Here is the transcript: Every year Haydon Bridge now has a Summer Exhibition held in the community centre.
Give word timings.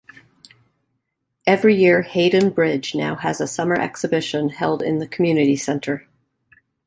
Every 1.45 1.75
year 1.75 2.01
Haydon 2.01 2.49
Bridge 2.49 2.95
now 2.95 3.13
has 3.17 3.39
a 3.39 3.45
Summer 3.45 3.75
Exhibition 3.75 4.49
held 4.49 4.81
in 4.81 4.97
the 4.97 5.07
community 5.07 5.55
centre. 5.55 6.07